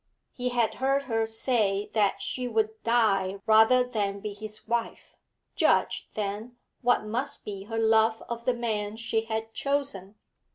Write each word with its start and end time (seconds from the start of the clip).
He 0.33 0.49
had 0.49 0.73
heard 0.81 1.03
her 1.03 1.27
say 1.27 1.91
that 1.93 2.23
she 2.23 2.47
would 2.47 2.81
die 2.81 3.39
rather 3.45 3.83
than 3.83 4.19
be 4.19 4.33
his 4.33 4.67
wife; 4.67 5.15
judge, 5.55 6.09
then, 6.15 6.57
what 6.81 7.05
must 7.05 7.45
be 7.45 7.65
her 7.65 7.77
love 7.77 8.23
of 8.27 8.45
the 8.45 8.55
man 8.55 8.97
she 8.97 9.23
bud 9.27 9.53
chosen. 9.53 10.15